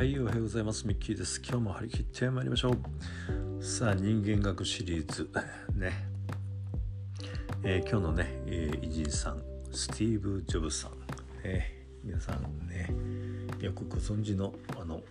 [0.00, 0.86] はいおはようございます。
[0.86, 1.42] ミッキーです。
[1.46, 3.62] 今日も張り切ってまいりましょう。
[3.62, 5.28] さあ人間学シリーズ。
[5.76, 5.92] ね、
[7.62, 10.92] えー、今日のね、えー、偉人さんスティーブ・ジョブズさん、
[11.46, 12.88] ね、皆さんね
[13.62, 15.02] よくご存知のあの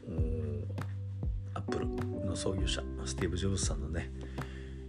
[1.54, 1.86] アップル
[2.26, 4.10] の創業者スティーブ・ジョブズさんのね、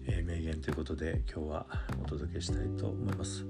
[0.06, 1.66] えー、名言ということで今日は
[2.02, 3.44] お届けしたいと思います。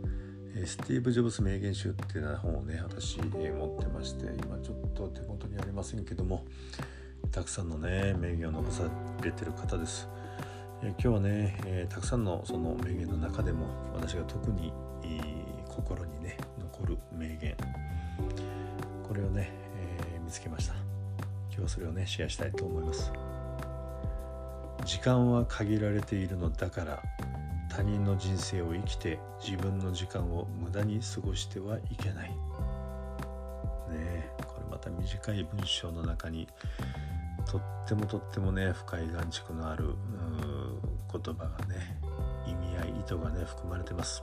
[0.64, 6.44] スティーブ・ジョブズ名言集っていう本をね私、持ってまして今ちょっと手元にありませんけども
[7.30, 8.82] たくさんのね名言を残さ
[9.22, 10.08] れてる方です、
[10.82, 14.72] え今日はね、えたくさんのその名言の中でも私が特に、
[15.68, 17.56] 心にね残る名言。
[19.06, 20.74] これをね、えー、見つけました。
[21.48, 23.12] 今日はそれをねシェアしたいと思います。
[24.84, 27.02] 時間は限られているのだから
[27.70, 32.30] 他人の人生を生きて自分の時間を無駄に過ごしてはいけない。
[33.90, 36.48] ねこれまた短い文章の中に
[37.46, 39.94] とってもとってもね深い眼蓄のある
[41.10, 41.96] 言葉がね
[42.46, 44.22] 意味合い意図がね含まれてます。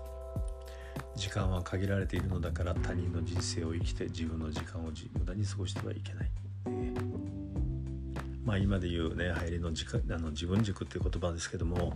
[1.16, 6.30] 時間は限られているのだから他人の人生を生きて自分の時間を無駄に過ごしてはいけない。
[6.72, 6.94] ね、
[8.44, 11.94] まあ今で言うね入りの時間あの自分軸っていう言葉ですけども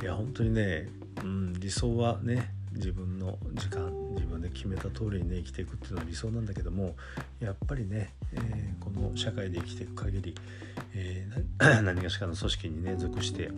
[0.00, 0.88] いや本当にね、
[1.22, 6.94] うん、理想はね自分の時間自分で決めた通りにね生きていくっていうのは理想なんだけども
[7.40, 10.34] やっぱりね、えー、この社会で生きていく限り、
[10.94, 13.50] えー、 何がしかの組織にね属して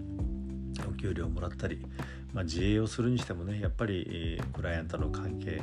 [0.88, 1.84] お給料をもらったり、
[2.32, 5.60] まあ、自営をするにしてもねやっぱり、えー、クライアントの関係、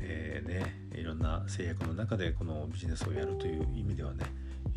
[0.00, 4.26] えー、ね、いろんな制約の中でこのビジネスをやるという意味ではね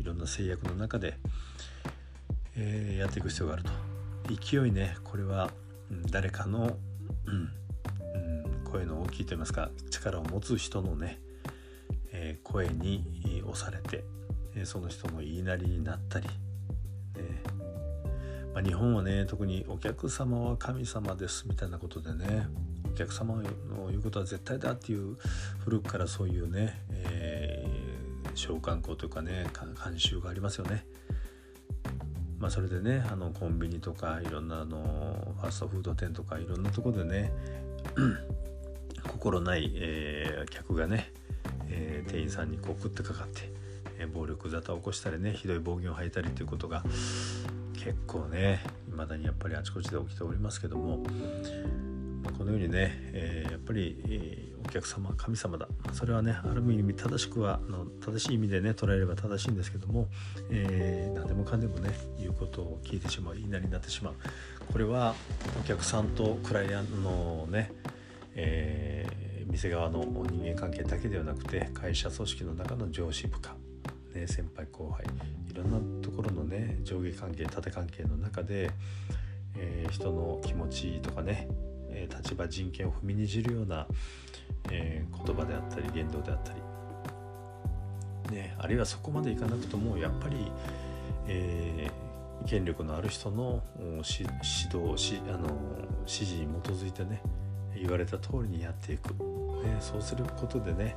[0.00, 1.16] いろんな制約の中で、
[2.56, 3.95] えー、やっていく必要があると。
[4.28, 5.50] 勢いねこれは
[6.10, 6.76] 誰かの、
[7.26, 7.50] うん、
[8.64, 11.20] 声の大きいと言いますか力を持つ人のね、
[12.12, 14.04] え、声に押されて、
[14.56, 16.32] え、その人の言いなりになったり、ね
[18.52, 22.48] まあ、日本はね特にお客様は神様ですみたいなことでね
[22.90, 23.42] お客様の
[23.88, 25.16] 言うことは絶対だっていう
[25.64, 30.86] 古くからそういうね、えー、召喚校というかね慣習がありますよね。
[32.38, 37.32] まあ、それでねあのコンビニとかいろんなあのファストフード店とかいろんなとこでね
[39.08, 41.12] 心ない、えー、客がね、
[41.68, 43.50] えー、店員さんにこう食ってかかって、
[43.98, 46.82] えー、暴力沙汰を起こしたりねひどい暴言を吐いたりということが
[47.74, 48.60] 結構ね
[48.90, 51.02] 未だにやっぱりあちこちで起きておりますけども、
[52.36, 55.68] このようにね、えやっぱり、えお客様は神様だ。
[55.92, 60.08] それはねある意味正しくはの正しい意味でね捉えれば正しいんですけども、
[60.50, 64.14] えー、何でもかんでもね言うことを聞いてしまう言いなりになってしまう。
[64.72, 65.14] これは
[65.60, 67.70] お客さんとクライアントのね、
[68.34, 73.54] えー、店側の人間関係だけではなくて会社組織の中の上司部下、
[74.14, 75.06] ね、先輩後輩
[75.48, 78.70] いろんなところのね上下関係縦関係の中で、
[79.56, 81.48] えー、人の気持ちとかね
[82.36, 83.86] 立場人権を踏みにじるような、
[84.70, 86.52] えー、言葉であったり言動であった
[88.30, 90.52] り、ね、あるいはそこまでいかなくともやっぱり、
[91.26, 95.48] えー、権力のある人の指導しあの
[96.00, 97.22] 指示に基づいてね
[97.74, 100.96] 言われた通りにやっていく、ね、そうすることでね、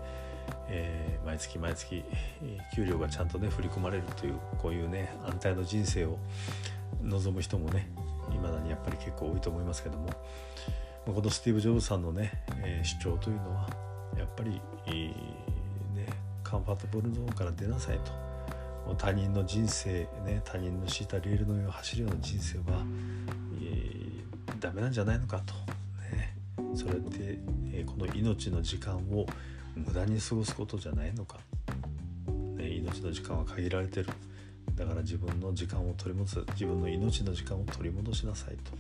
[0.68, 2.04] えー、毎月毎月
[2.76, 6.18] 給料がちゃんとね振り込まれるというこういうね安泰の人生を
[7.02, 7.90] 望む人もね
[8.32, 10.10] 未だにやっぱり結構多いと思いますけども。
[11.14, 13.70] このスティーブ・ジョブズさんのね、えー、主張というのは
[14.18, 15.04] やっぱり、えー、
[15.96, 16.08] ね、
[16.44, 18.30] カンファートブルゾーンから出なさいと。
[18.98, 22.84] 他人の人生、ね、他人の敷いたレールの上を走るような人生は、
[23.62, 25.54] えー、ダメなんじゃないのかと、
[26.16, 26.36] ね、
[26.74, 27.40] それって、
[27.72, 29.28] えー、この命の時間を
[29.76, 31.38] 無駄に過ごすことじゃないのか、
[32.58, 34.08] ね、命の時間は限られてる。
[34.76, 38.72] だから自分の時間を取り戻す自分の命の時間を取り戻しなさいと。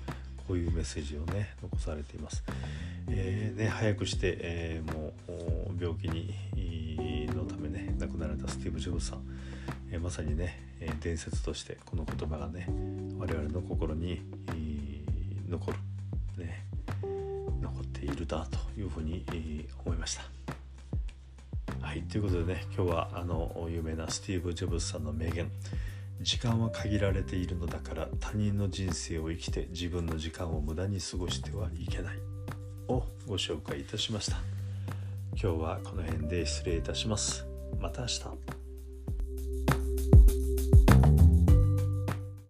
[0.49, 2.43] こういうメッセージをね残されています。
[3.07, 6.33] えー、ね、早くして、えー、もう病気に
[7.35, 9.19] のためね亡くなられたスティーブ・ジョブズさん、
[9.91, 12.67] えー、まさにね、え伝説としてこの言葉がね
[13.19, 14.23] 我々の心に
[15.47, 15.77] 残る、
[16.43, 16.65] ね、
[17.61, 19.23] 残っているだというふうに
[19.85, 20.23] 思いました。
[21.79, 25.47] はい、ということでね今日はあの有名なスティーブ・ジョブズさんの名言
[26.21, 32.17] 時間は限られているのだから他人の人生を生きて自分の時間を無駄に過ごしてはいけない。
[32.89, 34.37] をご紹介いたしました。
[35.41, 37.45] 今日はこの辺で失礼いたします。
[37.79, 38.58] また明日。